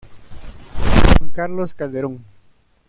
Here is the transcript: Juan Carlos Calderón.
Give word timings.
Juan 0.97 1.29
Carlos 1.31 1.75
Calderón. 1.75 2.25